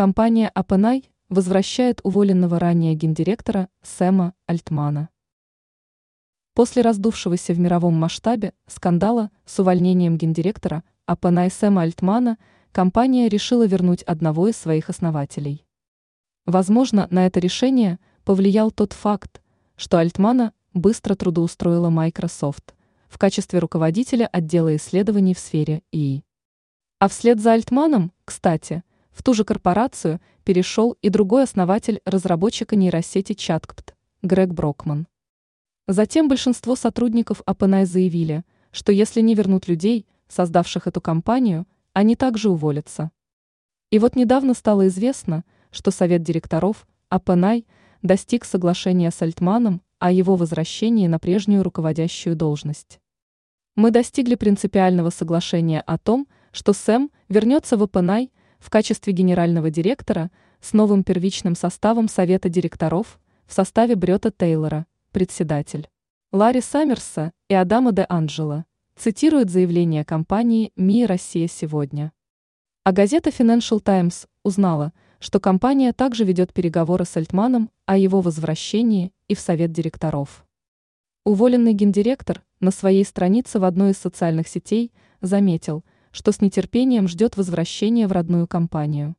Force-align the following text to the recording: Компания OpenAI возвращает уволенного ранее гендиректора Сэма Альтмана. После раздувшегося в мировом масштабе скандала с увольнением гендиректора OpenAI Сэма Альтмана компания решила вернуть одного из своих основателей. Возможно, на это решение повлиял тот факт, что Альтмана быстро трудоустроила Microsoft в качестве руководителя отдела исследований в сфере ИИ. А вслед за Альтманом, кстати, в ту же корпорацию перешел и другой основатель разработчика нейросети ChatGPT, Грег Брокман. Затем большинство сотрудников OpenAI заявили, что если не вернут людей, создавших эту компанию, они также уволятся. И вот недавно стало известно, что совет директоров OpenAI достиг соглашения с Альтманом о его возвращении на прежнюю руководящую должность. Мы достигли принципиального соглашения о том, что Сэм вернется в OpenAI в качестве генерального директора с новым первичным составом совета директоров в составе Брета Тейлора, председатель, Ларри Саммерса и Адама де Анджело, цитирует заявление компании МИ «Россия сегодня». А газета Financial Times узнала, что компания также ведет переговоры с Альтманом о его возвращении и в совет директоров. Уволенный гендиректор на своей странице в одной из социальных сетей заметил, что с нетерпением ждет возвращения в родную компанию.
Компания 0.00 0.50
OpenAI 0.54 1.04
возвращает 1.28 2.00
уволенного 2.04 2.58
ранее 2.58 2.94
гендиректора 2.94 3.68
Сэма 3.82 4.32
Альтмана. 4.46 5.10
После 6.54 6.80
раздувшегося 6.80 7.52
в 7.52 7.58
мировом 7.58 7.96
масштабе 7.96 8.54
скандала 8.66 9.30
с 9.44 9.58
увольнением 9.58 10.16
гендиректора 10.16 10.84
OpenAI 11.06 11.50
Сэма 11.50 11.82
Альтмана 11.82 12.38
компания 12.72 13.28
решила 13.28 13.66
вернуть 13.66 14.02
одного 14.04 14.48
из 14.48 14.56
своих 14.56 14.88
основателей. 14.88 15.66
Возможно, 16.46 17.06
на 17.10 17.26
это 17.26 17.38
решение 17.38 17.98
повлиял 18.24 18.70
тот 18.70 18.94
факт, 18.94 19.42
что 19.76 19.98
Альтмана 19.98 20.54
быстро 20.72 21.14
трудоустроила 21.14 21.90
Microsoft 21.90 22.74
в 23.10 23.18
качестве 23.18 23.58
руководителя 23.58 24.26
отдела 24.28 24.74
исследований 24.76 25.34
в 25.34 25.38
сфере 25.38 25.82
ИИ. 25.92 26.24
А 27.00 27.08
вслед 27.08 27.38
за 27.38 27.52
Альтманом, 27.52 28.12
кстати, 28.24 28.82
в 29.12 29.22
ту 29.22 29.34
же 29.34 29.44
корпорацию 29.44 30.20
перешел 30.44 30.96
и 31.02 31.08
другой 31.08 31.44
основатель 31.44 32.00
разработчика 32.04 32.76
нейросети 32.76 33.32
ChatGPT, 33.32 33.94
Грег 34.22 34.50
Брокман. 34.50 35.06
Затем 35.86 36.28
большинство 36.28 36.76
сотрудников 36.76 37.42
OpenAI 37.46 37.84
заявили, 37.84 38.44
что 38.70 38.92
если 38.92 39.20
не 39.20 39.34
вернут 39.34 39.68
людей, 39.68 40.06
создавших 40.28 40.86
эту 40.86 41.00
компанию, 41.00 41.66
они 41.92 42.16
также 42.16 42.50
уволятся. 42.50 43.10
И 43.90 43.98
вот 43.98 44.14
недавно 44.14 44.54
стало 44.54 44.86
известно, 44.86 45.44
что 45.72 45.90
совет 45.90 46.22
директоров 46.22 46.86
OpenAI 47.10 47.64
достиг 48.02 48.44
соглашения 48.44 49.10
с 49.10 49.20
Альтманом 49.20 49.82
о 49.98 50.12
его 50.12 50.36
возвращении 50.36 51.08
на 51.08 51.18
прежнюю 51.18 51.62
руководящую 51.62 52.36
должность. 52.36 53.00
Мы 53.74 53.90
достигли 53.90 54.34
принципиального 54.34 55.10
соглашения 55.10 55.80
о 55.80 55.98
том, 55.98 56.26
что 56.52 56.72
Сэм 56.72 57.10
вернется 57.28 57.76
в 57.76 57.82
OpenAI 57.82 58.30
в 58.60 58.70
качестве 58.70 59.12
генерального 59.12 59.70
директора 59.70 60.30
с 60.60 60.72
новым 60.72 61.02
первичным 61.02 61.56
составом 61.56 62.08
совета 62.08 62.48
директоров 62.48 63.18
в 63.46 63.52
составе 63.52 63.96
Брета 63.96 64.30
Тейлора, 64.30 64.86
председатель, 65.10 65.88
Ларри 66.30 66.60
Саммерса 66.60 67.32
и 67.48 67.54
Адама 67.54 67.90
де 67.90 68.06
Анджело, 68.08 68.64
цитирует 68.94 69.50
заявление 69.50 70.04
компании 70.04 70.72
МИ 70.76 71.06
«Россия 71.06 71.48
сегодня». 71.48 72.12
А 72.84 72.92
газета 72.92 73.30
Financial 73.30 73.80
Times 73.80 74.28
узнала, 74.44 74.92
что 75.18 75.40
компания 75.40 75.92
также 75.92 76.24
ведет 76.24 76.52
переговоры 76.52 77.04
с 77.04 77.16
Альтманом 77.16 77.70
о 77.86 77.96
его 77.96 78.20
возвращении 78.20 79.12
и 79.28 79.34
в 79.34 79.40
совет 79.40 79.72
директоров. 79.72 80.46
Уволенный 81.24 81.72
гендиректор 81.72 82.42
на 82.60 82.70
своей 82.70 83.04
странице 83.04 83.58
в 83.58 83.64
одной 83.64 83.90
из 83.90 83.98
социальных 83.98 84.48
сетей 84.48 84.92
заметил, 85.20 85.84
что 86.10 86.32
с 86.32 86.40
нетерпением 86.40 87.08
ждет 87.08 87.36
возвращения 87.36 88.06
в 88.06 88.12
родную 88.12 88.46
компанию. 88.46 89.16